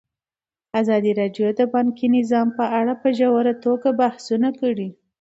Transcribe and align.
ازادي 0.81 1.11
راډیو 1.21 1.47
د 1.59 1.61
بانکي 1.73 2.07
نظام 2.17 2.47
په 2.57 2.65
اړه 2.79 2.93
په 3.01 3.07
ژوره 3.17 3.53
توګه 3.63 3.87
بحثونه 3.99 4.49
کړي. 4.59 4.89